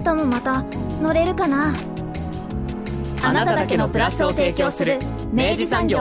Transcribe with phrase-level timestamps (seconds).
[0.00, 0.62] 明日もまた
[1.02, 1.74] 乗れるかな？
[3.22, 4.98] あなただけのプラスを提供する
[5.30, 6.00] 明治産業。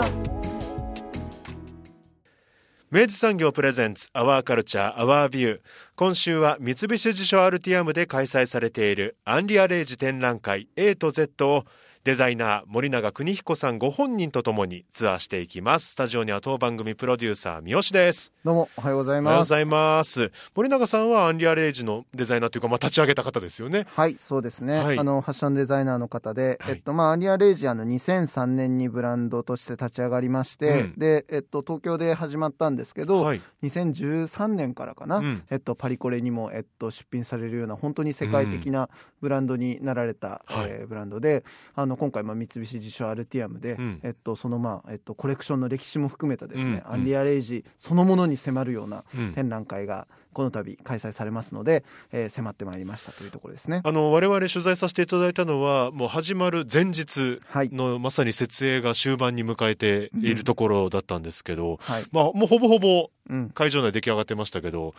[2.91, 5.59] 明治産業プレゼンツアワーカルチャーアワービュー
[5.97, 11.65] 今週は三菱地所アルティアムで開催されているアンリアレイジ展覧会 A と Z を
[12.05, 15.91] デザイナー森永邦彦さんご本人とともにツアーしていきます。
[15.91, 18.31] スタジオには当番組プロデューサー三好です。
[18.45, 19.31] どうもおはようございます。
[19.31, 20.31] おはようございます。
[20.55, 23.85] 森永さんはアンリアレイジのデザイナーというかまあ立ち上げた方ですよね。
[23.89, 24.97] はいそうですね、はい。
[24.97, 30.93] あのファッションデザイナーの方で、はいえっとまあアンリアレイジあの2003年にブランドとして立ち上がりまして、うん。
[30.97, 33.41] でえっと東京で始まったんですけど、はい。
[33.63, 35.43] 2013年からかな、うん。
[35.49, 40.69] えっとパリコレにもえっと出品されるような本当に世界的なブランドになられた、はい。
[40.69, 41.43] えーブランドで
[41.75, 53.81] あの今回まあ三菱地所アルティアムで、うんえっとそのまあえっとコレクションの歴史も含めたですね、うんアンリアレイジそのものに迫るようなうん展覧会がこの度開催されますので、えー迫ってまいりましたというところですね。
[53.83, 62.05] あの我々取材させていただいたのはもう始まる前日はいのまさに設営が終盤に迎えているところだったんですけど、はい。
[62.11, 63.49] まあもうほぼほぼうん。
[63.51, 64.93] 会場内出来上がってましたけど、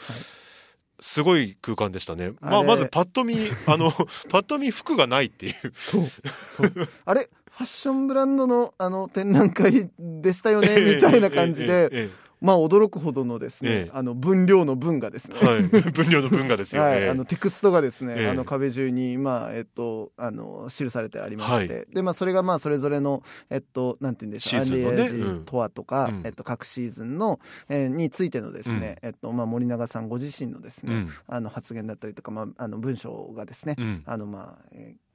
[1.01, 2.33] すごい空間でしたね。
[2.41, 3.91] まあ、まずパッと見、 あの、
[4.29, 5.55] パッと見服がないっていう。
[5.75, 6.07] そう。
[6.49, 6.73] そう。
[7.05, 7.29] あれ？
[7.51, 10.95] ファッションブランドのあの展覧会でしたよね？
[10.95, 12.11] みたいな感じで、え
[12.41, 15.39] まあ驚くほどのですね、ええあの分量の分がですね。
[15.43, 15.63] えはい。
[15.63, 17.09] 分量の分がですよ はい、ね。
[17.09, 31.09] あのテクストがですね、ええあの壁中にまあえっとあの記されてありまして、はでまあそれがまあそれぞれのえっとなんて言うんでしょう、シーズンのねアンリエージとはとか、うんえっと各シーズンの、えーについてのですね、えっとまあ森永さんご自身のですね、うん。
[31.27, 34.03] あの発言だったりとかまああの文章がですね、うん。
[34.07, 35.10] あのまあ、えー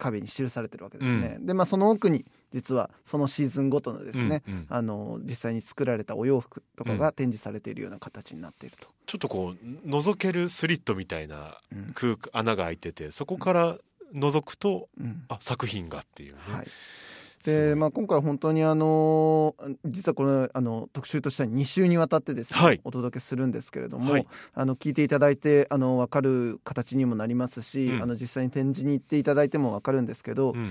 [0.00, 1.38] 壁に記されてるわけですね。
[1.40, 8.88] でまあその奥に実はそのシーズンごとのですね、うんうんあの実際に作られたお洋服とかが展示されているような形になっていると。
[9.06, 13.78] ちょっとこう、覗けるスリットみたいなうん穴が開いてて、そこから
[14.14, 16.40] 覗くと、うんあ、作品がっていうね。
[16.44, 16.66] はい
[17.44, 19.54] でまあ、今回本当にあの
[19.86, 22.80] 実はこのあの特集としては2週にわたってですね、はい。
[22.84, 24.26] お届けするんですけれども、はい。
[24.52, 28.02] あの聞いていただいてあの分かる形にもなりますし、うん。
[28.02, 30.70] あの実際に展示に行っていただいても分かるんですけど、うん。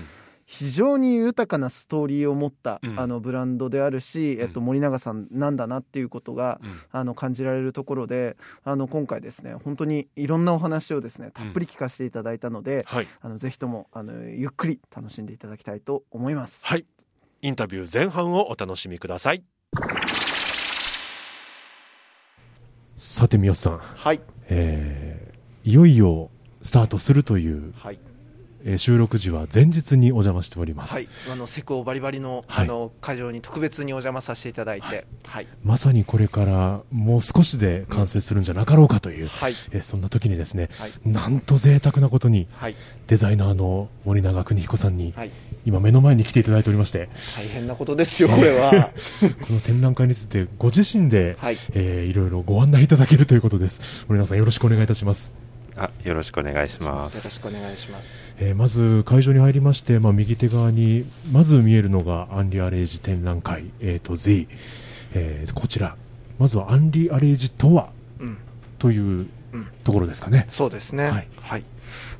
[0.52, 13.06] 非常に豊かなストーリーを持った、うんあのブランドであるし、えっと、うん森永さんなんだなっていうことが、うんあの感じられるところであの今回ですね本当にいろんなお話をですねたっぷり聞かせていただいたので、はい。
[13.20, 16.66] あのぜひともあのゆっくり楽しんでいただきたいと思います。
[16.66, 16.84] はい。
[17.42, 19.44] インタビュー前半をお楽しみください。
[22.96, 23.78] さて、三好さん。
[23.78, 26.30] はい、えーいよいよ
[26.62, 27.98] スタートするという、はい
[28.64, 32.66] えー収録時は前日にお邪魔しております、はい、あのセクオバリバリの,、はい。
[32.66, 42.74] あの会場に特別にお邪魔させていただいて、はい、まさにこれからもう少しで完成するんじゃなかろうかという、はい、えーそんな時にですね、はい、なんと贅沢なことにはい、
[43.06, 45.30] デザイナーの森永邦彦さんにはい、
[45.64, 47.08] 今目の前に来ていただいておりまして。
[47.36, 48.90] 大変なことですよ、これは。
[49.46, 54.04] この展覧会についてご自身で、はい、えーいろいろご案内いただけるということです。
[54.08, 55.32] 森永さんよろしくお願いいたします
[55.84, 57.30] あよろしくお願いしまよろす。
[57.30, 58.34] しくお願いします。
[58.38, 64.46] えーまず会場に入りまして、まあ、右手側にまず見えるのがアンリアレイジ展覧会、えー、と Z、
[65.14, 65.96] えーこちら
[66.38, 68.36] まずはアンリアレイジとはうん、
[68.78, 71.08] といううんところですかね、そうですね。
[71.10, 71.64] はいはい。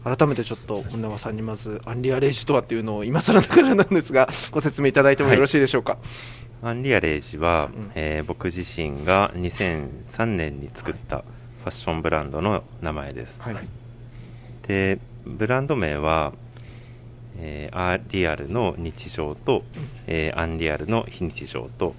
[0.03, 5.98] 改めてちょっと本永さんにまずアンリアレイジとはっていうのを今更ながらなんですが ご説明いただいてもよろしいでしょうか？
[6.62, 11.25] アンリアレイジは、うんえー僕自身が2003年に作った
[11.60, 13.37] ファッションブランドの名前です。
[13.38, 13.56] はい、
[14.66, 16.33] でブランド名は、
[17.36, 19.62] えーアーリアルの日常と、
[20.07, 21.95] えーアンリアルの非日常と、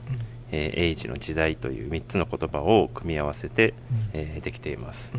[0.51, 3.73] えーエイジの時代という3つの言葉を組み合わせて、
[4.13, 5.11] えーできています。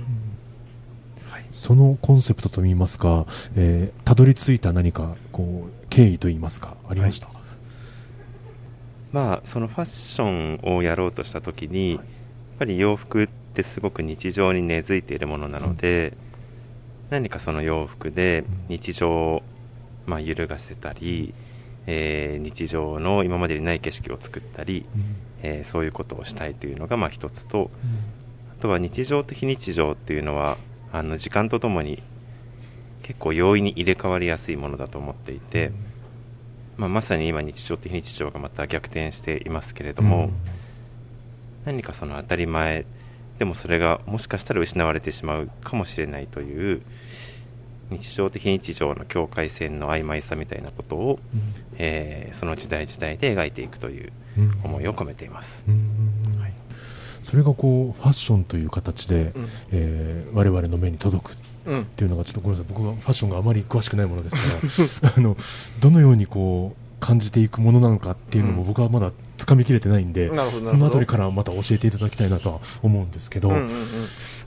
[1.51, 7.29] そのコンセプトといいますか、えーたどり着いた何かこう経緯といいますかありました、
[9.13, 12.03] まあそのファッションをやろうとした時に、やっ
[12.59, 16.15] ぱり洋服ってすごく日常に根付いているものなので、
[17.11, 19.43] 何かその洋服で日常を、
[20.07, 21.35] まあ、揺るがせたり、
[21.87, 24.87] えー日常の今までにない景色を作ったり、
[25.43, 27.71] えーそういうことをしたいというのがまあ一つと
[28.59, 30.57] あとは日常と非日常っていうのは
[30.93, 32.03] あの時間とともに
[33.03, 35.73] 結構容易に入れ替わりやすいものだと思っていて、
[36.77, 40.31] まあ、まさに今日常と非日常がまた逆転していますけれども、
[41.65, 42.87] 何かその当たり前
[43.43, 46.83] でもそれがもしかしたら失われてしまうかもしれないという
[47.91, 51.19] 日常的非日常の境界線の曖昧さみたいなことを、
[51.77, 54.13] えーその時代時代で描いていくという
[54.63, 55.65] 思いを込めています。
[56.39, 56.53] はい。
[57.25, 59.49] それがこうファッションという形で、うん。
[59.73, 61.37] えー我々の目に届くっ
[61.67, 62.73] うんていうのがちょっとごめんなさい。
[62.73, 64.37] 僕はファッションがあまり詳しくないものです
[65.01, 65.37] からあの
[65.81, 68.69] どのようにこう感じていくものなのかっていうのもうん。
[68.69, 69.11] 僕はまだ
[69.43, 70.31] つかみきれてないんで、
[70.63, 73.71] そのあたりからまた教えていただきたいなとは思うんですけど、うんうんうん。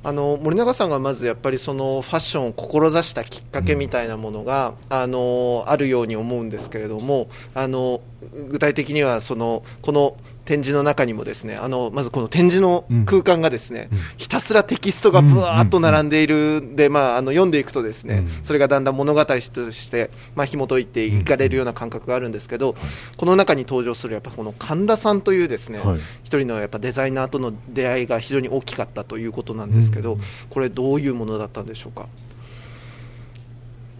[0.04, 8.00] あの森永さんがまずやっぱりそのファッションを志したきっかけみたいなものが、あのあるように思うんですけれどもあの
[8.48, 10.16] 具体的にはそのこの
[10.46, 14.00] 展示の中にもですねあのまずこの展示の空間がですね、うん。
[14.18, 18.44] ひたすらテキストがぶわーっと並んでいるんで、まあ、あの読んでいくとですね、うん。
[18.44, 22.76] それがだんだん物語として、まあ、紐解いていかれるような感覚があるんですけど、
[23.18, 26.00] この中に登場するやっぱこの神田さんというですね、はい。
[26.24, 30.22] 一人のやっぱデザイナーとの出会いが非常に大きかったということなんですけど、うん。
[30.50, 32.08] これどういうものだったんでしょうか？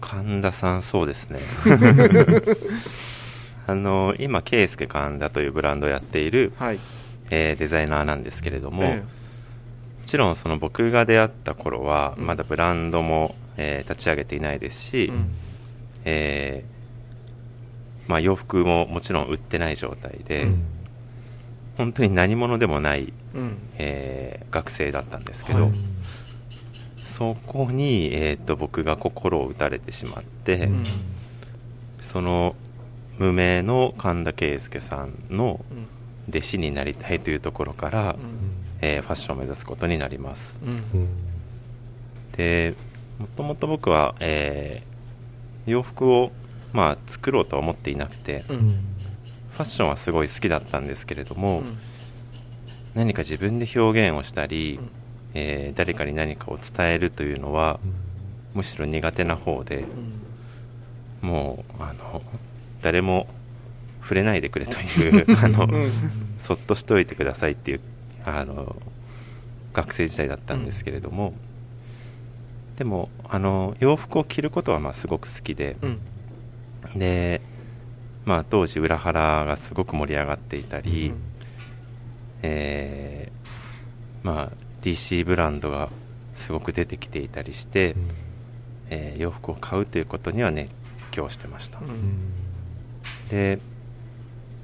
[0.00, 1.40] 神田さんそうですね
[3.66, 6.78] あの今圭介神田というブランドをやっている、はい。
[7.30, 8.96] えーデザイナーなんですけれども、え。
[8.98, 9.04] も
[10.06, 12.26] ちろんその僕が出会った頃はうん。
[12.26, 15.30] まだブランドも、えー立ち上げていないですし、うん。
[16.04, 20.62] えーまあ、洋服ももちろん売ってない状態で、うん。
[21.76, 23.58] 本当に何者でもない、うん。
[23.78, 25.72] えー学生だったんですけど、はい。
[27.04, 30.84] そこに、えー、と僕が心を打たれてしまって、うん。
[32.00, 32.54] その
[33.18, 35.86] 無名の神田圭介さんのうん。
[36.28, 38.18] 弟子になりたいというところから、うん。
[38.80, 40.58] えーファッションを目指すことになります。
[40.62, 40.70] うん。
[40.72, 40.74] う
[41.04, 41.08] ん
[42.36, 42.74] で
[43.18, 46.30] もともと僕は、えー洋服を、
[46.72, 48.58] まあ、作ろうとは思っていなくて、ううん。
[48.70, 48.84] ん
[49.52, 51.78] ファッションはすごい好きだったんですけれども、うん。
[52.94, 54.90] 何か自分で表現をしたり、うん。
[55.34, 57.80] えー誰かに何かを伝えるというのは、
[58.54, 59.84] むしろ苦手な方で
[61.22, 61.28] うん。
[61.28, 62.22] もうあの
[62.86, 63.26] 誰も
[64.00, 65.90] 触れないでくれという あの、うん。
[66.38, 67.80] そっとしておいてくださいっていう
[68.24, 68.76] あの
[69.72, 71.34] 学生時代だったんですけれども、
[72.76, 75.98] でもあの洋服を着ることはまあすごく好きで、うん。
[76.96, 77.40] で、
[78.24, 81.16] まあ、当時裏腹がすごく盛り上がっていたり、うん。
[82.42, 85.88] えーまあ、DC ブランドが
[86.36, 87.96] すごく出てきていたりして、
[88.90, 90.70] えー洋服を買うということには熱
[91.10, 92.45] 狂してました、うん
[93.30, 93.58] で、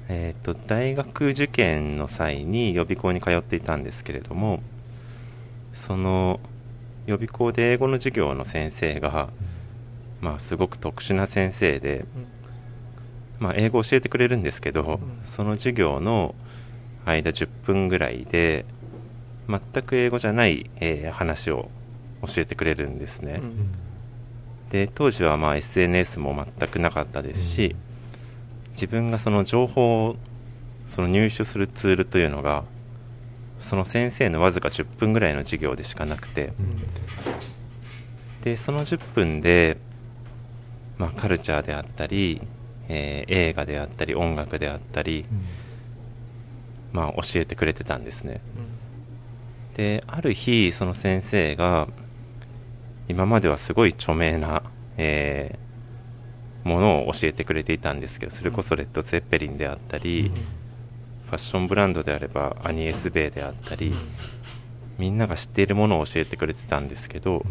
[0.09, 4.61] えー、と大学受験の際に予備校に通っていたんですけれども
[5.87, 6.39] その
[7.05, 9.29] 予備校で英語の授業の先生が、
[10.21, 12.05] まあ、すごく特殊な先生で、
[13.39, 14.99] まあ、英語を教えてくれるんですけど、ん。
[15.25, 16.33] その授業の
[17.05, 18.65] 間10分ぐらいで
[19.49, 21.69] 全く英語じゃない、えー話を
[22.25, 23.71] 教えてくれるんですね、うん。
[24.69, 27.75] で当時はまあ SNS も全くなかったですし、
[28.73, 30.15] 自分がその情報を
[30.87, 32.65] その入手するツールというのが
[33.61, 36.53] その先生のわずか10分ぐらいの授業でしかなくて、
[38.43, 39.77] でその10分で、
[40.97, 42.41] まあ、カルチャーであったり、
[42.89, 45.25] えー映画であったり音楽であったり、
[46.91, 48.41] まあ、教えてくれてたんですね。
[49.77, 51.87] である日その先生が
[53.07, 54.61] 今まではすごい著名な、
[54.97, 55.62] えー
[56.63, 60.31] ものを教えてくれていたんですけどそれこそレッド・ゼッペリンであったり、
[61.25, 63.93] ファッションブランドであればアニエス・ベイであったり、
[64.97, 67.43] みんなが知っているものを教えてくれてたんですけど、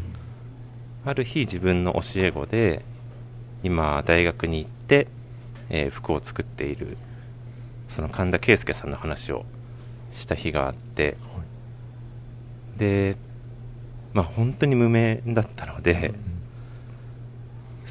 [1.04, 2.84] ある日自分の教え子で
[3.62, 5.08] 今大学に行って、
[5.68, 6.96] えー服を作っている
[7.88, 9.44] その神田圭介さんの話を
[10.14, 11.16] した日があって、
[12.76, 13.16] で
[14.14, 16.12] まあ本当に無名だったので、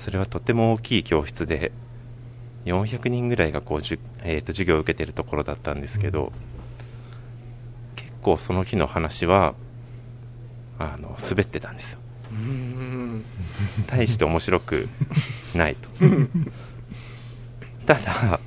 [0.04, 1.72] それはとても大きい教室で
[2.66, 6.32] 400人ぐらいがこうじゅ、えーと授業を受けているところだったんですけど、
[7.96, 9.54] 結構その日の話は
[10.80, 12.00] あの滑ってたんですよ。
[12.32, 13.24] うん。
[13.86, 14.90] 大して面白く
[15.56, 15.88] ないと。
[17.86, 18.40] ただ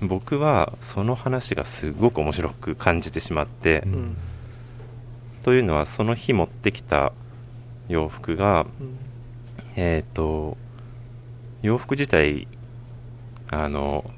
[0.00, 4.16] 僕はその話がすごく面白く感じてしまって、うん。
[5.44, 7.12] というのはその日持ってきた
[7.88, 8.98] 洋服がうん。
[9.74, 10.58] えっ、と
[11.62, 12.46] 洋服自体
[13.50, 14.10] あの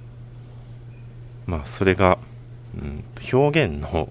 [1.46, 2.18] まあそれが、
[2.76, 4.08] うん、表現の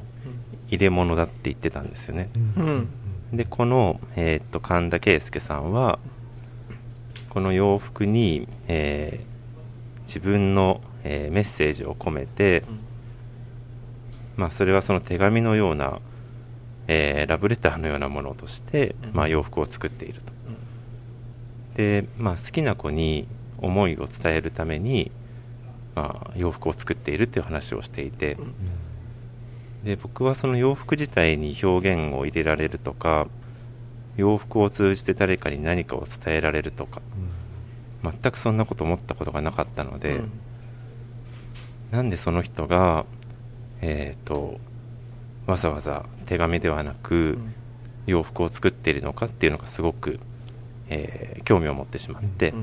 [0.67, 2.29] 入れ物だって言ってたんですよね。
[2.57, 2.87] うん。
[3.31, 5.99] でこの、えー、と神田圭介さんは
[7.29, 9.33] この洋服に、えー
[10.05, 12.63] 自分の、えーメッセージを込めて、
[14.35, 15.99] まあ、それはその手紙のような、
[16.87, 20.32] えーラブレターのようなものとして、まあ、洋服を作っていると。
[21.75, 23.27] で、まあ、好きな子に
[23.59, 25.11] 思いを伝えるために、
[25.95, 28.37] まあ、洋服を作っているっていう話をしていて、
[29.83, 33.27] で僕はその洋服自体に表現を入れられるとか
[34.15, 37.01] 洋服を通じて誰かに何かを伝えられるとか
[38.03, 40.21] 全くそんなこと思ったことがなかったので、
[41.91, 43.05] なんでその人が、
[43.81, 44.59] えー、と
[45.45, 47.37] わざわざ手紙ではなく
[48.05, 50.19] 洋服を作っているのかっていうのがすごく、
[50.89, 52.53] えー興味を持ってしまって、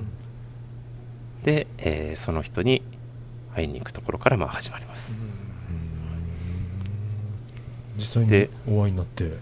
[1.44, 2.82] で、えーその人に
[3.54, 5.12] 会いに行くところからまあ始まります。
[7.96, 9.32] 実際にでお会いになって。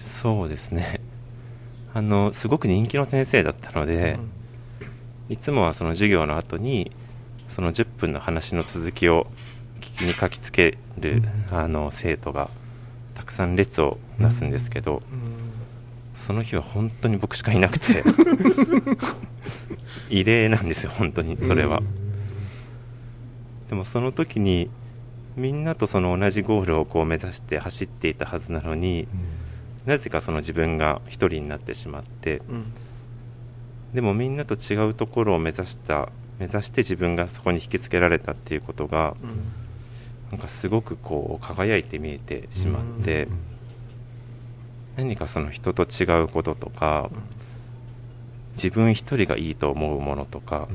[0.00, 1.00] そうですね。
[1.94, 4.18] あのすごく人気の先生だったので、
[5.28, 6.90] いつもはその授業の後に
[7.48, 9.28] その10分の話の続きを
[9.80, 12.50] 聞きに書きつける、あの生徒が
[13.14, 15.02] たくさん列をなすんですけど、
[16.26, 18.02] その日は本当に僕しかいなくて
[20.08, 21.82] 異例なんですよ本当にそれは、
[23.68, 24.70] でもその時に
[25.36, 29.06] みんなとその同じゴールをこう目指して走っていたはずなのに、
[29.84, 32.40] なぜかその自分が一人になってしまって、
[33.92, 39.14] でもみんなと違うところを目指した目指して自分がそこに引きつけられたっていうことが、
[40.30, 43.28] なんかすごくこう輝いて見えてしまって、
[44.96, 47.10] 何かその人と違うこととか、
[48.56, 50.68] 自分一人がいいと思うものとか、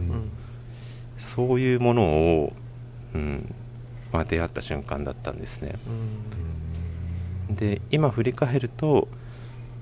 [1.17, 2.53] そういうものを、
[3.13, 3.53] うん
[4.11, 5.75] まあ、出会った瞬間だったんですね。
[7.49, 9.07] で今振り返ると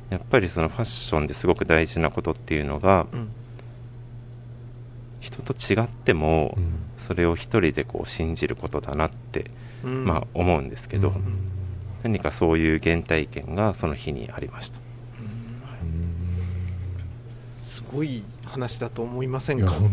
[0.10, 3.08] やっぱりそのファッションですごく大事なことっていうのが、
[5.20, 6.58] 人と違っても、
[7.08, 9.52] それを一人でこう信じることだなって、
[9.84, 11.14] まあ、思うんですけど、
[12.04, 14.80] 何かそういう原体験がその日にありました。
[17.66, 19.74] すごい話だと思いませんか？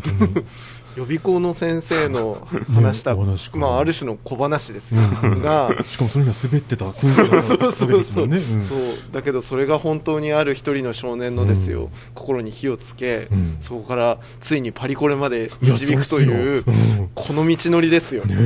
[0.97, 5.01] 予備校の先生の話した、ねまあ、ある種の小話ですよ。
[5.43, 8.37] がしかもその日は滑ってた雰囲気だったわけですもんね。
[8.39, 8.63] うん。
[8.63, 8.79] そう。
[9.13, 13.59] だけどそれが本当にある一人の少年のですよ、心に火をつけ、うん。
[13.61, 16.35] そこからついにパリコレまで導くというそうっすよ。
[16.37, 17.11] うん。
[17.13, 18.37] この道のりですよ、ね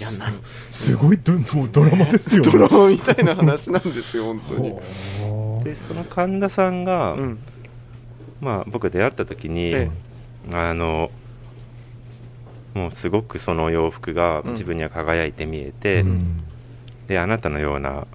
[0.00, 0.18] えうん、い。
[0.18, 2.50] や何すごいドもうドラマですよね。
[2.50, 4.74] ドラマみたいな話なんですよ本当に、
[5.64, 7.38] でその神田さんが、うん。
[8.40, 9.90] まあ、僕出会った時に、え
[10.52, 11.10] あの
[12.74, 14.50] もうすごくその洋服がうん。
[14.50, 16.42] 自分には輝いて見えて、うん。
[17.06, 18.06] であなたのような、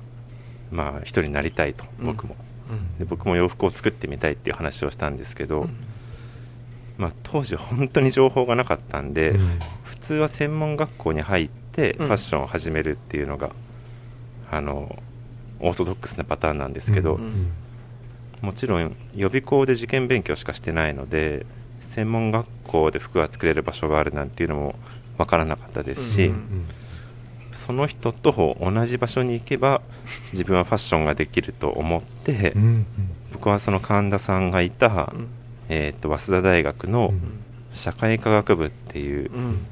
[0.72, 2.06] まあ、人になりたいとうん。
[2.08, 2.36] 僕も、
[3.00, 5.70] で僕も洋服を作ってみたいっていう話をしたんですけど、
[6.98, 9.60] まあ、当時は本当に情報がなかったんで、うん。
[9.84, 12.12] 普通は専門学校に入ってフうん。
[12.12, 13.52] ァッションを始めるっていうのが、
[14.52, 14.96] あの
[15.60, 17.52] オーソドックスなパターンなんですけど、うん
[18.42, 21.46] もちろん予備校で受験勉強しかしてないので
[21.82, 24.76] 専門学校で服が作れる場所があるなんていうのも
[25.18, 26.66] 分からなかったですし、うんうん
[27.52, 29.82] その人と同じ場所に行けば
[30.32, 32.86] 自分はファッションができると思って、うん
[33.34, 35.28] 僕はその神田さんがいた、うん。
[35.68, 37.14] えー、と早稲田大学の
[37.72, 39.66] 社会科学部っていう、うん。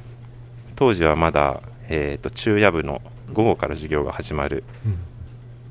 [0.75, 3.01] 当時はまだ、えー、と中夜部の
[3.33, 4.63] 午後から授業が始まる。
[4.85, 4.97] うん。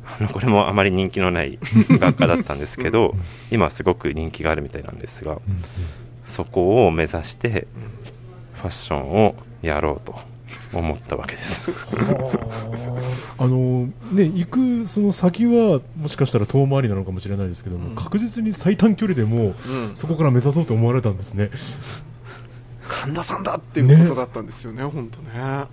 [0.28, 1.58] これもあまり人気のない
[1.98, 3.16] 学科だったんですけど、
[3.50, 5.40] 今はすごく人気があるみたいなんですが、うん。
[6.26, 7.66] そこを目指して
[8.54, 10.14] ファッションをやろうと
[10.72, 11.70] 思ったわけです。
[13.38, 17.94] あのね行くその先はもしかしたら遠回りなのかもしれないですけども、うん。
[17.94, 19.54] 確実に最短距離でもうん。
[19.94, 21.50] そこから目指そうと思われたんですね。
[22.88, 25.64] 神田さんだっていうことだったんですよね本当ね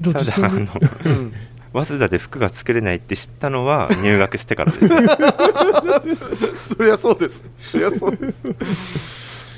[0.00, 1.32] じゃあた実際にだあのうん。
[1.72, 4.86] 早稲田で服が作れないって知ったのは入学してからです。
[6.76, 7.44] そりゃそうです。
[7.58, 8.42] そりゃそうです。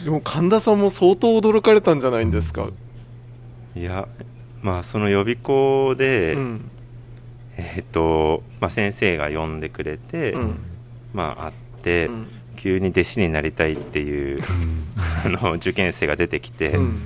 [0.05, 2.69] でも神田さんも相当驚かれたんじゃないんですか？
[3.75, 4.09] いや
[4.63, 6.71] まあその予備校で、うん。
[7.59, 10.59] えっ、と、まあ、先生が呼んでくれて、うん。
[11.15, 12.27] まあ会って、うん。
[12.57, 14.43] 急に弟子になりたいっていう
[15.25, 17.03] あの受験生が出てきて、うん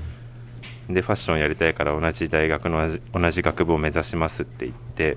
[0.94, 5.16] でファッションやりたいから同じ大学の同じ学部を目指しますって言って、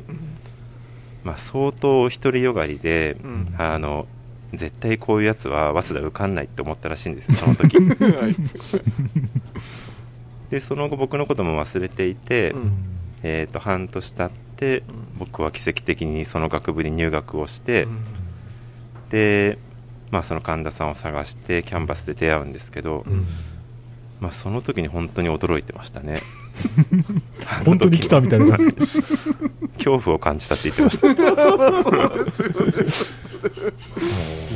[1.24, 3.56] まあ、相当独りよがりで、うん。
[3.58, 4.08] あの
[4.54, 7.78] 絶対こういうやつは早稲田受かんないって思ったらしいんですよその時。
[8.04, 8.36] はい。
[10.52, 12.72] でその後僕のことも忘れていて、うん。
[13.24, 14.84] えー、と半年経って
[15.18, 17.88] 僕は奇跡的にその学部に入学をして、
[19.10, 19.58] で
[20.12, 23.26] まあ、その神田さんを探してキャンバスで出会うんですけど、うん
[24.24, 26.22] まあ、その時に本当に驚いてましたね。
[27.66, 28.56] 本当に来たみたいな。
[28.58, 31.14] 感じ恐怖を感じたって言ってました。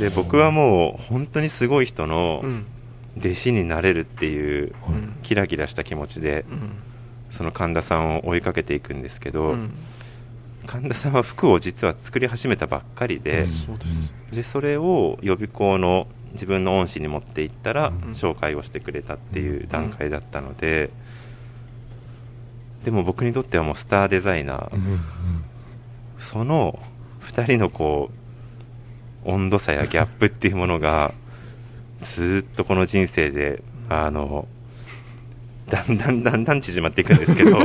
[0.00, 2.64] で僕はもう本当にすごい人のうん。
[3.18, 5.16] 弟子になれるっていううん。
[5.22, 6.70] キラキラした気持ちでうん。
[7.30, 9.70] その神田さんを追いかけていくんですけど、うん。
[10.66, 13.46] 神田さんは服を実は作り始めたばっかりで,、
[14.32, 17.92] でそれを予備校の自分の恩師に持っていったら、ん。
[18.12, 20.90] 紹介をしてくれたっていう段階だったので、
[22.84, 24.78] でも僕にとってはもうスターデザイナー、
[26.20, 26.78] その
[27.22, 28.10] 2人のこ
[29.24, 31.12] う温度差やギャップっていうものが
[32.02, 34.46] ずーっとこの人生であの
[35.68, 37.58] だんだんだんだん縮まっていくんですけど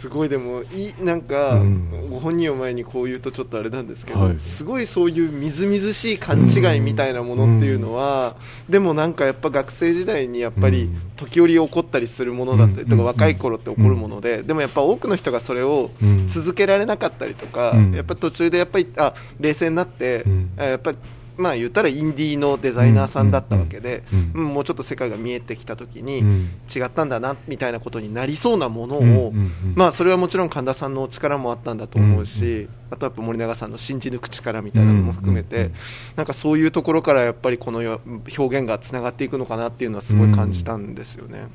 [0.00, 2.08] すごいでもいいなんか、うん。
[2.10, 4.38] ご本人を前にこう言うとちょっとあれなんですけど、はい。
[4.38, 8.36] すごいそういうみずみずしい勘違いみたいなものっていうのは、
[8.68, 11.00] でもなんかやっぱ学生時代にやっぱりうん。
[11.16, 16.28] 時折起こったりするものだったりとか、うん若い頃って起こるもので、でもやっぱ多くの人がそれをうん。
[16.28, 17.92] 続けられなかったりとか、うん。
[17.92, 20.24] やっぱ途中でやっぱりあ冷静になって、
[20.58, 20.92] やっぱ
[21.36, 24.02] まあ言ったらインディーのデザイナーさんだったわけで、
[24.32, 26.50] もうちょっと世界が見えてきた時に、うん。
[26.74, 29.32] 違ったんだなみたいなことになりそうなものを、
[29.74, 35.70] まあそれはもちろん神田さんの力もあったんだと思うし、あとやっぱ森永さんの信じ抜く力みたいなのも含めて、
[36.16, 38.00] なんかそういうところからやっぱりこのよ
[38.36, 41.48] 表現がつながっていくのかなっていうのはすごい感じたんですよね。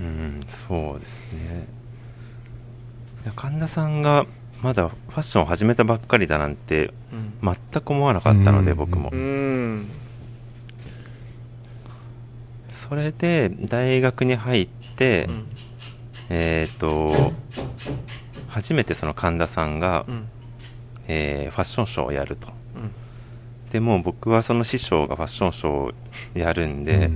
[0.00, 1.68] うんそうですね。
[3.36, 4.26] 神田さんが
[4.64, 6.90] まだファッションを始めたばっかりだなんて
[7.42, 8.76] 全く思わなかったので、うん。
[8.78, 9.90] 僕も、うん。
[12.70, 15.44] それで大学に入って、うん。
[16.30, 17.34] えっ、と
[18.48, 20.28] 初めてその神田さんが、うん。
[21.08, 22.48] えーファッションショーをやると。
[22.74, 23.70] うん。
[23.70, 25.92] でもう僕はその師匠がファッションショーを
[26.32, 27.10] やるんで、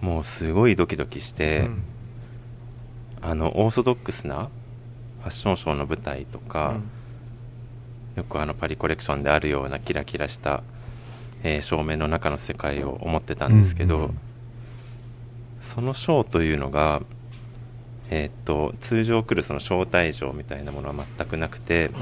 [0.00, 1.82] もうすごいドキドキして、うん。
[3.22, 6.76] あのオーソドックスなファッションショーの舞台とか、
[8.16, 10.62] よくあのパリコレクションであるようなキラキラした、
[11.42, 14.04] えー照明の中の世界を思ってたんですけど、うん。
[14.04, 14.18] うん
[15.62, 17.02] そのショーというのが、
[18.08, 21.92] えーっと通常来るその招待状みたいなものは全くなくて、はい。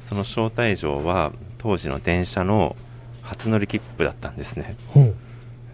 [0.00, 2.76] その招待状は当時の電車の
[3.22, 4.76] 初乗り切符だったんですね。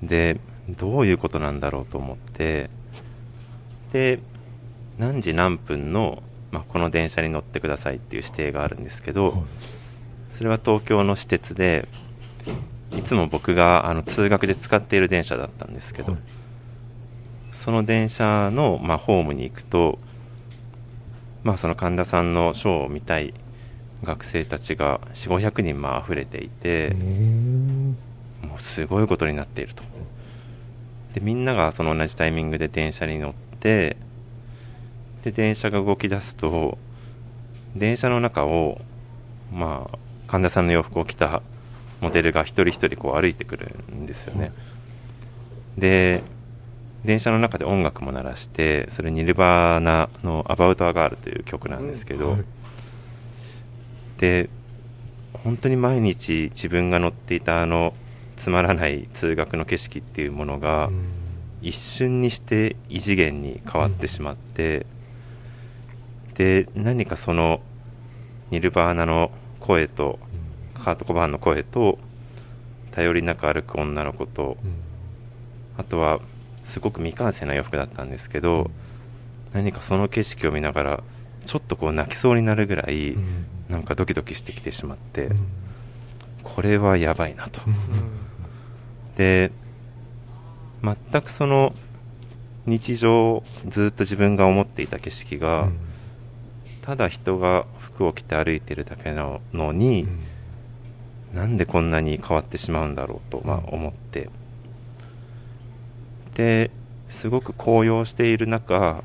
[0.03, 2.71] でどういうことなんだろうと思って
[3.93, 4.21] で
[4.99, 9.35] 何時何分の、まあ、この電車に乗ってくださいっていう指定があるんですけど、はい。
[10.33, 11.89] それは東京の私鉄で
[12.97, 16.21] いつも僕があの通学で使っている電車だったんですけど、はい。
[17.53, 19.99] その電車の、まあ、ホームに行くと、
[21.43, 23.35] まあ、その神田さんのショーを見たい
[24.05, 26.95] 学生たちが4 5 0 0人まあ溢れていて、
[28.43, 29.83] もうすごいことになっていると。
[31.15, 33.97] でみんながその同じタイミングで電車に乗って
[35.31, 36.79] で電車が動き出すと
[37.77, 38.81] 電車の中を
[39.53, 41.43] まあ神田さんの洋服を着た
[42.01, 44.53] モデルが一人一人こう歩いてくるんですよね、
[45.77, 46.23] で
[47.05, 52.45] 電車の中で音楽も鳴らしてそれニルバーナの「アバウト・ア・ガール」という曲なんですけど、はい。
[54.19, 54.49] で
[55.33, 57.95] 本当に毎日自分が乗っていたあの
[58.37, 61.19] つまらない通学の景色っていうものがうん。
[61.61, 64.87] 一瞬にして異次元に変わってしまって、
[66.39, 67.61] で何かその
[68.51, 70.19] ニルバーナの声と
[70.83, 71.99] カート・コバーンの声と
[72.93, 74.73] 頼りなく歩く女の子とうん。
[75.77, 76.21] あとは
[76.65, 78.71] すごく未完成な洋服だったんですけど
[79.53, 81.03] 何かその景色を見ながら
[81.47, 83.47] ちょっとこう泣きそうになるぐらいうん。
[83.69, 85.49] なんかドキドキしてきてしまってうん。
[86.45, 87.61] これはやばいなと。
[87.67, 87.75] うん。
[89.17, 89.51] で
[90.83, 91.75] 全くその
[92.65, 95.69] 日常ずっと自分が思っていた景色が
[96.89, 100.09] ただ人が服を着て歩いてるだけなのに
[101.35, 104.31] なんでこんなに変わってしまうんだろうとまあ思って。
[106.35, 106.71] で
[107.11, 109.05] すごく高揚している中、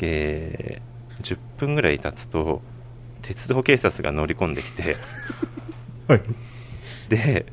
[0.00, 2.60] えー10分ぐらい経つと
[3.22, 4.96] 鉄道警察が乗り込んできて
[6.08, 6.22] はい。
[7.08, 7.46] で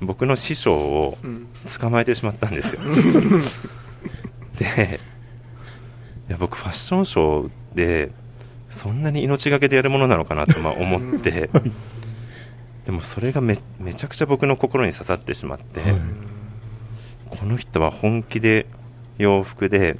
[0.00, 1.48] 僕の師匠をうん。
[1.80, 2.80] 捕まえてしまったんですよ。
[4.56, 5.00] で
[6.28, 8.21] いや僕ファッションショーで
[8.72, 11.50] そんなに命がけでやるものなのかなとまあ思って。
[12.86, 16.00] でもそれがめめちゃくちゃ僕の心に刺さってしまって、はい。
[17.30, 18.66] この人は本気で
[19.18, 19.96] 洋服で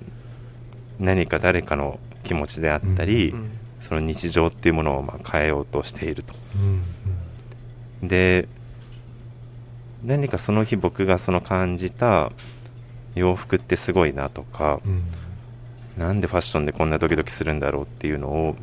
[0.98, 3.50] 何か誰かの気持ちであったり、うん。
[3.80, 6.34] その日常っていうものをまあ変えようとしていると。
[8.02, 8.08] うん。
[8.08, 8.48] で
[10.02, 12.32] 何かその日僕がその感じた
[13.14, 15.04] 洋服ってすごいなとか、うん
[15.96, 18.56] なんでファッションでこんなドキドキするんだろうっていうのを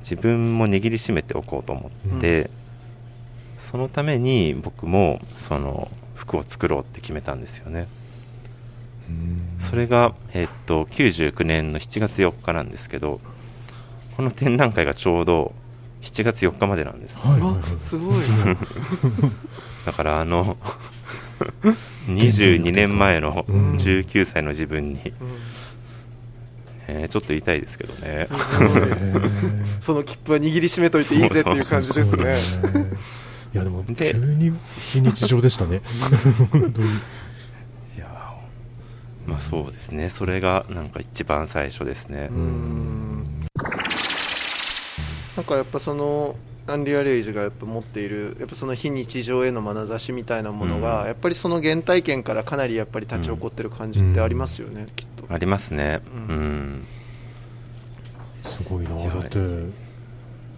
[0.00, 2.50] 自分も握りしめておこうと思って、
[3.58, 7.88] そのために僕もその服を作ろうって決めたんですよね。
[9.08, 9.58] うん。
[9.60, 13.20] それが、えっと99年の7月4日なんですけど
[14.16, 15.54] この展覧会がちょうど
[16.02, 17.16] 7月4日までなんです。
[17.18, 17.32] はい。
[17.32, 18.14] はいはいわすごい。
[19.86, 20.56] だからあの
[22.08, 23.74] 22年前のうん。
[23.76, 25.38] 19歳の自分に、うん
[26.88, 28.26] えーちょっと言いたいですけどね。
[29.80, 32.34] その切符は握りしめといていいぜっていう感じですね。
[33.54, 35.82] いやでもで急に非日常でしたね。
[36.50, 36.90] 本当にい
[37.98, 40.08] やーまあそうですね。
[40.08, 43.46] それがなんか一番最初ですね、うん。
[45.36, 51.06] なんかやっぱそのアンリア・レイジがやっぱ持っているやっぱその非日常への眼差しみたいなものが、うん。
[51.08, 56.00] やっぱりその原体験からかなりやっぱり立ち起こってる感じってありますよね、きっとありますね。
[56.28, 56.38] ううん。
[56.80, 56.86] ん、
[58.42, 58.90] すごいな。
[59.08, 59.38] だって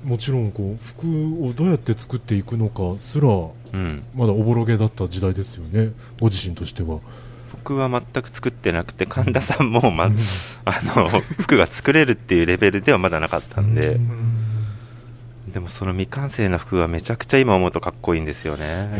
[0.04, 4.02] もちろんこう服をどうやって作っていくのかすらうん。
[4.14, 5.92] まだおぼろげだった時代ですよね。
[6.20, 7.00] ご自身としては。
[7.52, 10.10] 僕は全く作ってなくて神田さんも、ま、
[10.66, 11.08] あの
[11.38, 13.98] 服が作れるっていうレベルではまだなかったんで、
[15.50, 18.90] でもその未完成な服はめちゃくちゃ今思うとかっこいいんですよね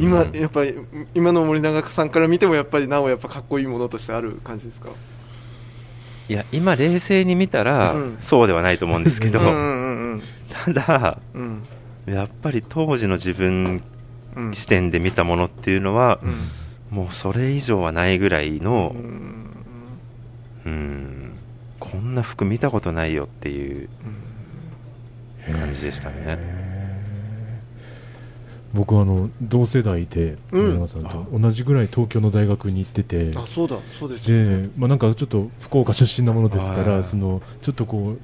[0.00, 0.74] 今やっぱり
[1.14, 4.90] 今の森永さんから見てもやっぱりなおやっぱかっこいいものとしてある感じですか？
[6.28, 8.18] いや今冷静に見たら、うん。
[8.20, 11.62] そうではないと思うんですけど、ただうん。
[12.06, 13.82] やっぱり当時の自分
[14.36, 14.54] うん。
[14.54, 16.96] 視点で見たものっていうのは、うん。
[16.96, 19.44] もうそれ以上はないぐらいのうん。
[20.66, 21.32] うん
[21.80, 23.88] こんな服見たことないよっていう
[25.46, 26.67] 感じでしたね
[28.74, 30.88] 僕はあの同世代でうん。
[30.88, 34.62] さんと同じぐらい東京の大学に行ってて、あそうだそうですよね。
[34.62, 36.86] で、まあ、なんかちょっと福岡出身なものですかはい。
[36.86, 38.18] らそのちょっとこう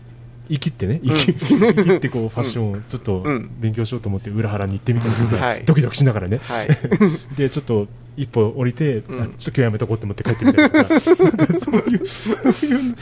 [0.48, 5.62] 生きってね生き, 生きってこうファッションをちょっとうん勉強しようと思って裏原に行ってみたりとか、はい。
[5.64, 6.40] ドキドキしながらね。
[6.42, 6.68] はい。
[7.36, 9.20] でちょっと一歩降りて、うん。
[9.22, 12.94] あちょっと今日やめとこうと思って帰ってみたりと かそういうそういう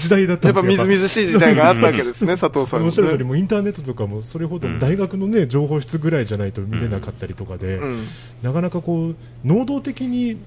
[0.00, 4.78] 時代だったやっぱんですよみずみずしい時代があったわけですね佐藤さんおっしゃる通りもインターネットとかもそれほどうん。
[4.78, 8.04] 大学のね情報室ぐらいじゃないと見れなかったりとかで、うん。
[8.42, 10.38] なかなかこう能動的に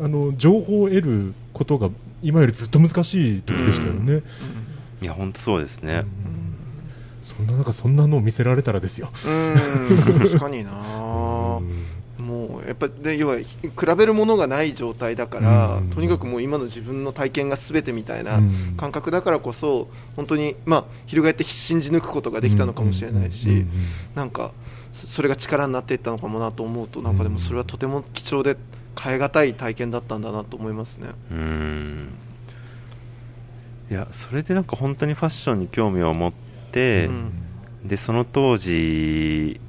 [0.00, 1.90] あの情報を得ることが
[2.22, 4.22] 今よりずっと難しい時でしたよね、
[5.00, 6.04] いや本当そうですね、
[7.22, 10.70] そんな中そんなのを見せられたらですよ、うん確かにな。
[11.58, 11.86] うん。
[12.18, 15.90] もうやっぱで要はひ比べるものがない状態だから、うん。
[15.90, 18.74] とにかくもう今の自分の体験が全てみたいなうん。
[18.76, 23.70] 感覚だからこそ本当にまあ翻って信じ抜くことができたのかもしれないし、うんうんうん
[24.14, 24.52] なんか
[24.94, 28.56] そそれが力になっていったのかもなと思うとなんかでもそれはとても貴重で
[28.98, 31.08] 変え難い体験だったんだなと思いますね。
[31.30, 32.08] うん
[33.90, 36.32] いやそれでなんか本当にファッションに興味を持っ
[36.72, 37.32] て、うん。
[37.84, 39.60] でその当時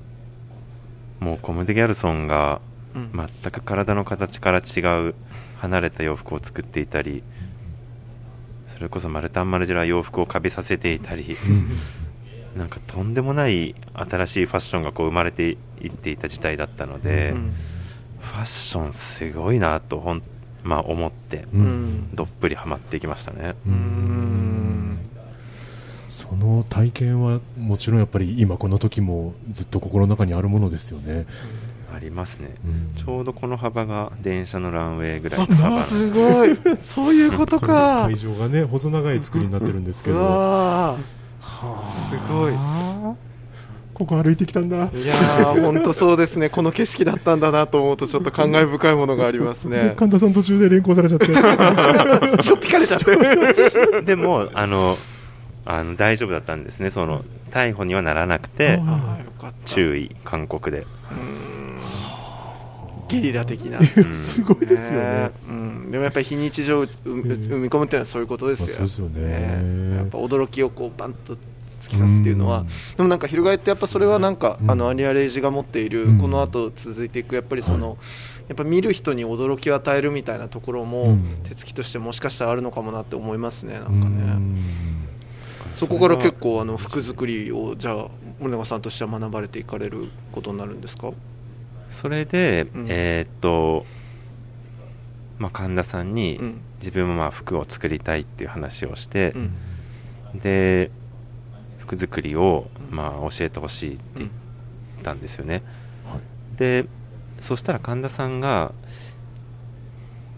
[1.19, 2.62] もうコム・デ・ギャルソンが
[2.95, 3.12] うん。
[3.13, 5.15] 全く体の形から違う
[5.60, 7.23] 離れた洋服を作っていたり
[8.73, 11.38] それこそマルタン・マルジェラは洋服をカビさせていたり
[12.56, 17.53] なんかとんでもない新しいファッションがこう生まれていっていた時代だったので、うん。
[18.19, 20.23] ファッションすごいなとほん、
[20.67, 21.63] まあ、思ってううん。
[22.12, 23.56] んどっぷりハマっていきましたね。
[23.65, 24.99] うーん。
[26.08, 31.25] その体験はもちろんやっぱり今この時もずっと心の中にあるものですよね、
[31.93, 32.93] ありますね、うん。
[32.95, 35.47] ちょうどこの幅が電車のランウェイぐらい。
[35.49, 36.58] のすごい。
[36.82, 38.03] そういうことか。
[38.08, 40.97] 会場がね細長い作りになってるんですけうどわ
[42.08, 42.53] すごい
[43.98, 44.90] ここ歩いてきたんだ。
[44.90, 46.50] ーいやー本当そうですね。
[46.50, 51.26] この景色だったんだなと思うとちょっと感慨深いものがありますでね神田さん途中で連行されちゃって。
[52.44, 54.02] ちょっぴかれちゃって。
[54.06, 54.96] でもあの
[55.66, 56.92] あの大丈夫だったんですね。
[56.92, 58.80] その逮捕にはならなくて
[59.66, 60.86] 注意勧告で、
[63.08, 63.80] ゲリラ的な。
[63.80, 63.86] うん。
[64.14, 65.06] すごいですよね。
[65.06, 65.32] ね。
[65.50, 69.96] うん、でもやっぱり非日常を生み込むっていうのはそういうことですよ,、まあそうですよね。
[69.98, 71.36] やっぱ驚きをこうバンと
[71.88, 72.67] 突き刺すっていうのは、うん。
[72.67, 74.71] でもなんか翻ってやっぱそれはなんか、うん。
[74.71, 76.17] あのアリア・レイジが持っている、うん。
[76.17, 77.95] この後続いていくやっぱりその、は
[78.47, 81.39] やっぱ見る人に驚きを与えるみたいなところも、うん。
[81.43, 83.97] 手つきとしてもしかしたらあるのかもなって思いますねなんかうね、
[84.34, 84.58] ん。
[85.76, 88.08] そこから結構あの服作りをじゃあ
[88.39, 91.12] 森永さんとしては学ばれていかれることになるんですか？
[91.91, 92.86] それで、うん。
[92.89, 93.86] えーっと、
[95.39, 96.62] まあ、神田さんに、うん。
[96.80, 100.39] 自分もまあ服を作りたいっていう話をしてう、ん。
[100.39, 100.91] で
[101.88, 104.32] 服作りをまあ教えてほしいってうん
[105.04, 105.63] たんですよね、
[106.58, 106.86] で
[107.39, 108.73] そしたら神田さんが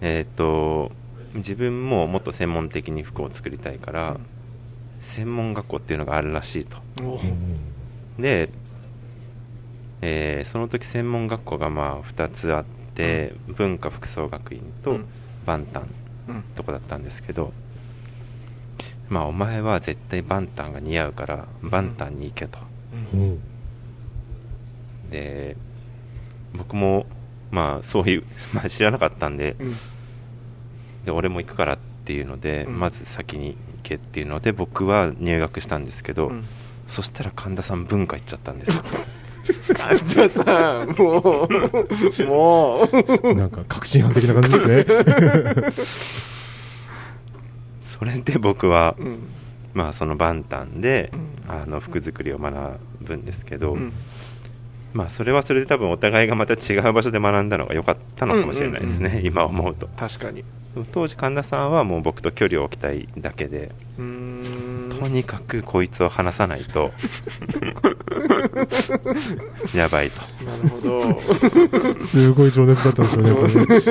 [0.02, 0.92] えっ、と
[1.34, 4.18] 自分ももっと専門的に服を作りたいから、
[5.00, 6.78] 専門学校っていうのがあるらしいと。
[8.18, 8.50] で、
[10.02, 15.06] えーその時専門学校がまあ2つあって、文化服装学院とうん。
[15.46, 15.88] バンタン
[16.28, 16.44] うん。
[16.56, 17.54] とこだったんですけど、
[19.10, 22.60] まあお前は絶対バンタンが似合うからバンタンに行けと、
[23.14, 23.40] うん。
[25.10, 25.58] で
[26.54, 27.06] 僕も
[27.52, 29.76] まあそういう、 まあ、知らなかったんでうん。
[31.06, 32.80] で俺も行くからっていうので、うん。
[32.80, 36.46] まず先に行けっていうので僕は入学したんですけど、うん。
[36.88, 38.84] そしたら神田さん文化行っちゃったんですよ。
[39.76, 42.88] 神田さんもうも
[43.24, 43.34] う。
[43.34, 44.86] なんか確信犯的な感じですね
[48.00, 49.20] それで僕は、うん。
[49.74, 51.30] まあそのバンタンで、うん。
[51.52, 53.94] あの服作りを学ぶんですけど、うん。
[54.94, 59.14] まあそれはそれで多分お互いがまた違う場所で学んだのが良かったのかもしれないですね、うん。
[59.14, 59.88] うんうん今思うと。
[59.98, 60.44] 確かに。
[60.92, 64.04] 当時神田さんはもう僕と距離を置きたいだけで、と
[65.08, 66.92] にかくこいつを離さないと
[69.76, 70.22] やばいと。
[70.46, 72.00] なるほど。
[72.00, 73.48] すごい情熱だったんでしょう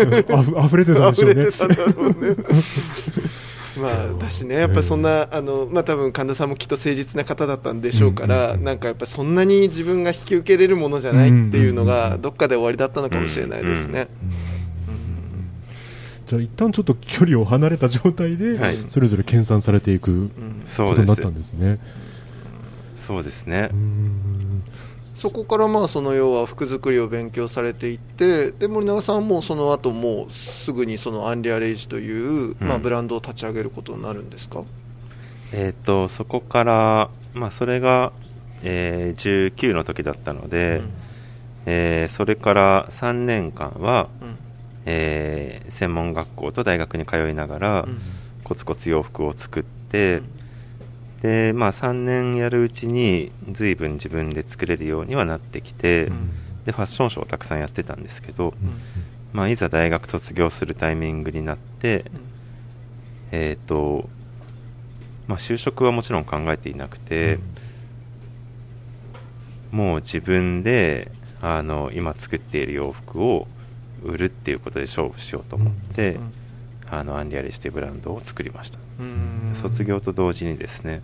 [0.06, 1.46] ね あふ溢れてたんでしょうね
[3.78, 4.56] まあだしね。
[4.56, 14.08] やっぱそんなあのまあ多分神田さんもきっと誠実な方だったんでしょうから、うんなんかやっぱそんなに自分が引き受けれるものじゃないっていうのがどっかで終わりだったのかもしれないですね、
[16.26, 18.76] じゃあ一旦ちょっと距離を離れた状態で、はい。
[18.88, 20.30] それぞれ研鑽されていく
[20.76, 21.78] ことになったんですね。
[23.06, 23.46] そうです。
[23.46, 23.70] ね
[25.18, 34.62] そこからまあその要は服作りを勉強されていってで森永さんはもうその後もうすぐにそのアンリアレイジという、まあ、うんブランドを立ち上げることになるんですか、
[35.52, 38.12] えっ、とそこからまあそれが、
[38.62, 40.82] えー19の時だったので、
[41.66, 44.38] えーそれから3年間は、うん。
[44.86, 48.00] えー専門学校と大学に通いながら、うん。
[48.44, 50.22] コツコツ洋服を作って、
[51.22, 56.30] でまあ3年やるうちに随分自分で作れるようにはなってきて、うん。
[56.64, 58.72] でファッションショーをたくさんやってたんですけど、うん。
[59.32, 62.04] まあ、いざ大学卒業するタイミングになって、
[63.32, 64.08] えっ、と
[65.26, 67.38] まあ就職はもちろん考えていなくて、
[69.72, 71.10] もう自分で
[71.42, 73.48] あの今作っている洋服を
[74.02, 76.32] 売るっていうことで勝負しようと思って、うん。
[76.90, 78.87] あのアンリアレシティブランドを作りました、うん
[79.54, 81.02] 卒業と同時にですね。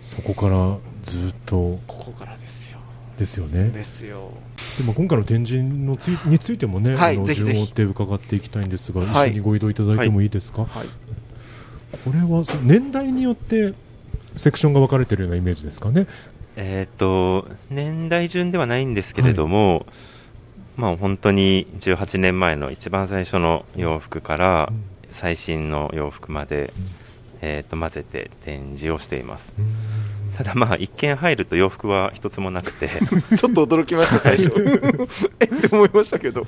[0.00, 1.80] そこからずっと。
[1.86, 2.78] ここからですよ。
[3.18, 3.70] ですよね。
[3.70, 4.30] ですよ。
[4.78, 9.30] でも今回の展示のついについてもね、はいあの順を追って伺っていきたいんですが、はい。
[9.30, 10.64] 一緒にご移動いただいてもいいですか？
[10.64, 10.88] はい。
[12.04, 13.74] これはそ年代によって
[14.36, 16.06] セクションが分かれてるようなイメージですかね？
[16.56, 19.86] えっ、と年代順ではないんですけれども、
[20.76, 27.06] まあ本当に18年前の一番最初の洋服からうん最新の洋服まで、うん
[27.40, 29.52] えー、と混ぜて展示をしています。
[29.58, 29.74] うん。
[30.36, 32.88] ただまあ一見入ると洋服は一つもなくて。
[33.36, 34.52] ちょっと驚きました最初。
[35.40, 36.46] えって思いましたけど。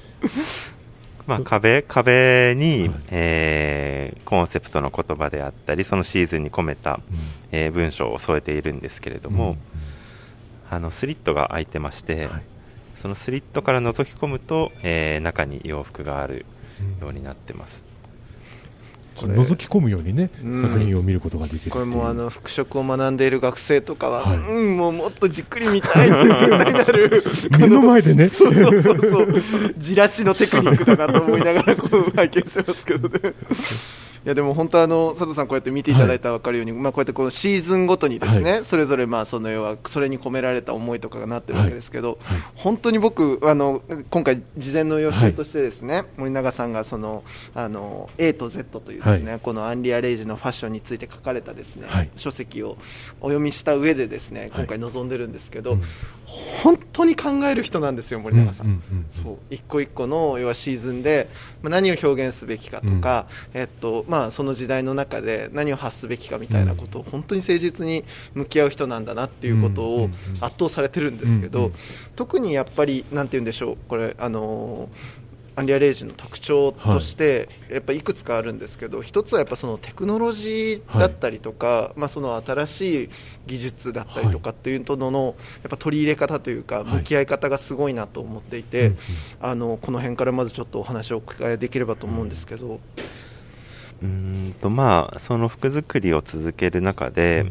[1.27, 3.01] まあ壁壁に、はい。
[3.11, 7.19] えーコンセプトの言葉であったりそのシーズンに込めた、うん。
[7.53, 9.57] えー文章を添えているんですけれども、
[10.71, 12.43] あのスリットが開いてまして、はい。
[12.97, 16.47] そのスリットから覗き込むと、えー中に洋服がある
[16.81, 17.88] うんようになってます
[19.27, 20.63] 覗き込むようにね、うん。
[20.63, 24.39] 作品を見ることができるこれもあの服飾を学んでいる学生とかは、はい。
[24.39, 27.23] うんもうもっとじっくり見たいって絶対なる。
[27.59, 28.29] 目の前でね。
[28.29, 29.43] そうそうそうそう。
[29.77, 33.35] じらしのテクニックだなと思いながらこう拝見してますけどね
[34.25, 42.39] いやでも本当あの佐藤さんこうやって見ていただいたら分かるように、まあこうやってこのシーズンごとにですね、はそれぞれまあその要はそれに込められた思いとかがなってるわけですけど、はい。
[42.55, 47.23] 本当に僕あの今回事前の予習としてですね、森永さんがその
[47.55, 52.11] あの A と Z というですね、はこのアンリア・レイジのファッションについて書かれたですね、はい。
[52.17, 52.77] 書籍を
[53.21, 54.51] お読みした上でですねはい。
[54.51, 55.83] 今回臨んでるんですけど、うん。
[56.63, 58.67] 本当に考える人なんですよ森永さん。
[58.67, 59.39] うんうんうんそう。
[59.51, 61.29] 一個一個の要はシーズンで、
[61.63, 71.71] まあ、何を表現すべきかとか、えっとまあ、その時代の中で何を発すべきかみたいなことを本当に誠実に向き合う人なんだなっていうことを圧倒されてるんですけど、
[72.17, 83.11] 特にやっぱりなんて言うんでしょうこれあのーアンリア・レイジの特徴として、やっぱいくつかあるんですけど一つはやっぱそのテクノロジーだったりとか、まあ、その新しい
[83.49, 86.87] 技術だったりとかっていうののやっぱ取り入れ方というかはい。
[86.99, 88.93] 向き合い方がすごいなと思っていて、
[89.41, 97.51] あのこの辺からまずちょっとお話をお伺いできればと思うんですけど、うーんとまあその服作りを続ける中で、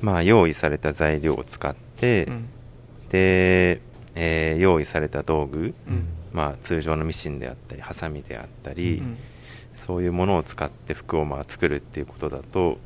[0.00, 2.28] まあ、用意された材料を使って、
[3.10, 3.80] で、
[4.14, 6.06] えー用意された道具、うん。
[6.32, 9.16] まあ、通常のミシンであったりハサミであったり、うん。
[9.86, 12.76] そういうものを使って服をまあ作るっていうことだとやっ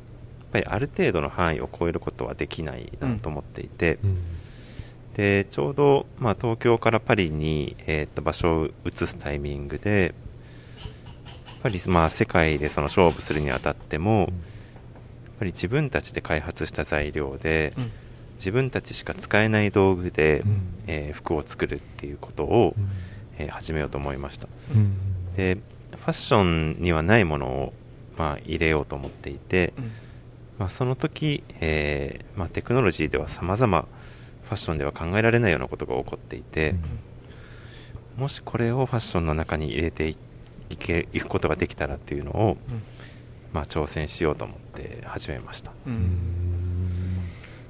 [0.51, 3.99] ぱりある程度の範囲を超えることはできないなと思っていて、
[5.15, 10.13] でちょうど、まあ、東京からパリに、えーと場所を移すタイミングで
[11.61, 14.29] ぱり、まあ、世界でその勝負するにあたっても、やっ
[15.39, 17.91] ぱり自分たちで開発した材料で、うん。
[18.37, 20.61] 自分たちしか使えない道具で、うん。
[20.87, 22.75] えー服を作るっていうことを、
[23.37, 24.47] えー始めようと思いました。
[24.73, 24.95] うん。
[25.35, 25.57] で
[25.91, 27.73] ファッションにはないものを、
[28.17, 29.91] まあ、入れようと思っていて、うん。
[30.59, 33.87] まあ、その時、えーまあ、テクノロジーでは様々
[34.43, 36.75] ファッションでは考えられないようなことが起こっていて、
[38.17, 40.15] もしこれをファッションの中に入れてい
[40.69, 42.57] いけいくことができたらっていうのを、
[43.53, 45.71] まあ、挑戦しようと思って始めました。
[45.87, 46.19] うん。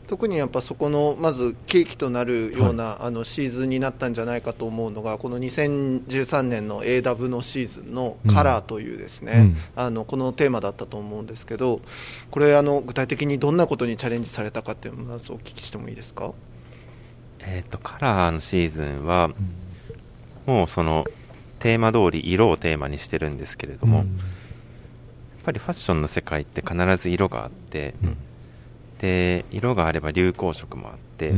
[0.07, 9.57] 特にやっぱそこのまず契機となるような、あのシーズンになったんじゃないかと思うのがこの2013年の AW のシーズンのカラーというですね、うん。
[9.75, 11.81] あのこのテーマだったと思うんですけど
[12.31, 16.33] これあの具体的にどんなことにチャレンジされたかっていうのをまずお聞きしてもいいですか？
[17.41, 19.29] えっ、とカラーのシーズンは、
[20.47, 21.05] もうその
[21.59, 24.05] テーマ通り色をテーマにしてるんですけれども、やっ
[25.43, 27.93] ぱりファッションの世界って必ず色があって、
[28.99, 31.33] で色があれば流行色もあって、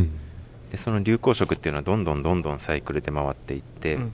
[0.71, 4.11] でその流行色っていうのはどんどんどんどんサイクルで回っていって、うん。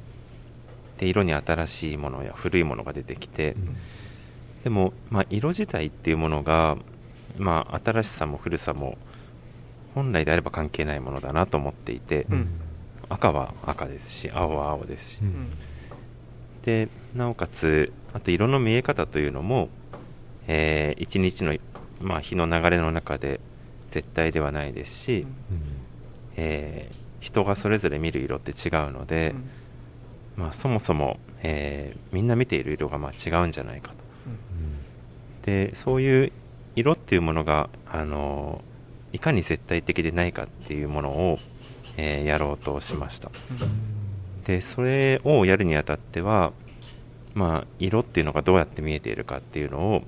[0.97, 3.55] で色に新しいものや古いものが出てきて、
[4.63, 6.77] でも、まあ、色自体っていうものが、
[7.37, 8.97] まあ、新しさも古さも
[9.93, 12.47] 本来であれば関係ないものだなと思っていて、うん。
[13.09, 15.51] 赤は赤ですし青は青ですし、うん
[16.67, 19.69] でなおかつあと色の見え方というのも、
[20.47, 21.55] えー一日の、
[22.01, 23.39] まあ、日の流れの中で
[23.89, 25.25] 絶対ではないですし、
[26.35, 29.33] えー人がそれぞれ見る色って違うので、
[30.35, 33.95] まあ、そもそも、えーみんな見ている色がまあ違うんじゃないかと、
[35.45, 36.31] でそういう
[36.75, 38.61] 色っていうものが、あの
[39.13, 41.39] いかに絶対的でないかっていうものを、
[41.95, 43.31] えーやろうとしました、
[44.47, 46.53] でそれをやるにあたっては、
[47.33, 50.03] まあ、色っていうのがどうやって見えているかっていうのを、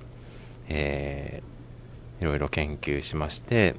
[0.68, 1.50] えー
[2.20, 3.74] いろいろ研究しまして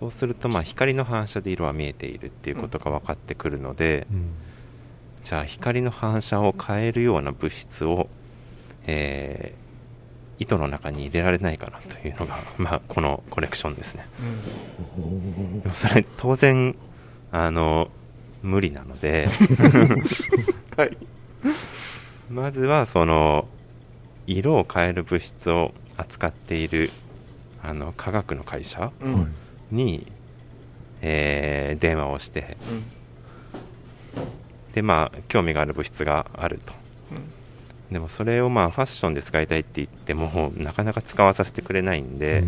[0.00, 4.08] そうすると、まあ、光の反射で色は見えているっていうことが分かってくるので、
[5.22, 8.08] じゃあ光の反射を変えるような物質を、
[8.86, 9.66] えー
[10.38, 14.06] 糸の中に入れられないかなというのが、 まあ、このコレクションですね。
[15.62, 16.76] でもそれ当然
[17.32, 17.88] あの
[18.46, 19.26] 無理なので、
[20.76, 20.96] はい。
[22.30, 23.48] まずはその
[24.26, 26.90] 色を変える物質を扱っている
[27.62, 29.34] あの科学の会社うん。
[29.72, 30.06] に、
[31.02, 32.56] えー電話をして。
[32.70, 32.84] うん。
[34.74, 36.72] でまあ興味がある物質があると、
[37.90, 42.44] でもそれをまあファッションで使いたいって言ってもなかなか使わさせてくれないんで、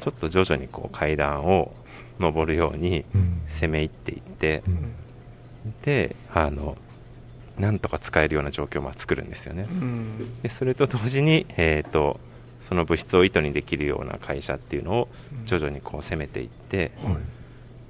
[0.00, 1.72] ちょっと徐々にこう階段を
[2.18, 3.04] 上るように
[3.48, 4.62] 攻め入っていって、
[5.82, 6.76] であの
[7.58, 9.66] なんとか使えるような状況をまあ作るんですよね。
[9.68, 10.42] うん。
[10.42, 12.20] でそれと同時に、えー、と
[12.68, 15.08] その物質を糸にできるような会社っていうのを
[15.46, 16.92] 徐々にこう攻めていって、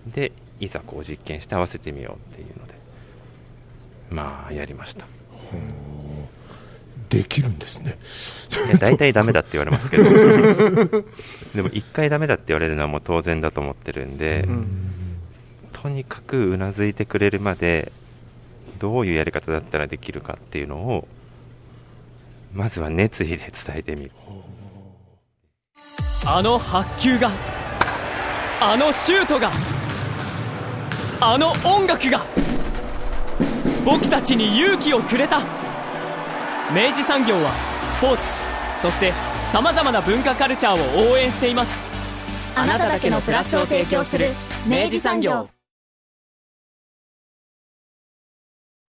[0.07, 2.75] でいざこう実験して合わせてみようっていうので
[4.11, 5.07] まあやりました。
[7.09, 7.99] できるんですね。
[8.81, 10.05] 大体ダメだって言われますけど。
[11.55, 14.47] でも一回ダメだって言われるのはもう当然だと思ってるんで、
[15.83, 17.93] とにかくうなずいてくれるまで
[18.79, 21.07] どういうやり方だったらできるかっていうのを
[22.55, 24.13] まずは熱意で伝えてみる。
[26.27, 27.31] あの発球が
[28.61, 29.51] あのシュートが
[31.21, 32.25] あの音楽が
[33.85, 35.41] 僕たちに勇気をくれた。
[36.75, 37.51] 明治産業は
[37.99, 38.23] スポーツ
[38.81, 39.13] そして
[39.53, 41.79] さまざまな文化カルチャーを応援しています。
[42.57, 44.31] あなただけのプラスを提供する
[44.67, 45.49] 明治産業